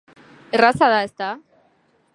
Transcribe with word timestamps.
Erraza 0.59 0.87
da, 0.95 1.03
ezta? 1.09 1.29